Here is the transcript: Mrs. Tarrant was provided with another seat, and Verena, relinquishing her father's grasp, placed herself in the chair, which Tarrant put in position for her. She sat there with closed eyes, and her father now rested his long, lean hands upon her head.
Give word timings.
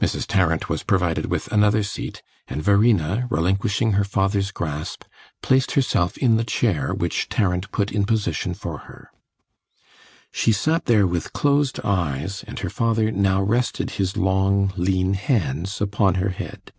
Mrs. 0.00 0.28
Tarrant 0.28 0.68
was 0.68 0.84
provided 0.84 1.26
with 1.26 1.48
another 1.48 1.82
seat, 1.82 2.22
and 2.46 2.62
Verena, 2.62 3.26
relinquishing 3.30 3.94
her 3.94 4.04
father's 4.04 4.52
grasp, 4.52 5.02
placed 5.42 5.72
herself 5.72 6.16
in 6.18 6.36
the 6.36 6.44
chair, 6.44 6.94
which 6.94 7.28
Tarrant 7.28 7.72
put 7.72 7.90
in 7.90 8.04
position 8.04 8.54
for 8.54 8.78
her. 8.86 9.10
She 10.30 10.52
sat 10.52 10.84
there 10.84 11.04
with 11.04 11.32
closed 11.32 11.80
eyes, 11.82 12.44
and 12.46 12.60
her 12.60 12.70
father 12.70 13.10
now 13.10 13.42
rested 13.42 13.90
his 13.98 14.16
long, 14.16 14.72
lean 14.76 15.14
hands 15.14 15.80
upon 15.80 16.14
her 16.22 16.28
head. 16.30 16.70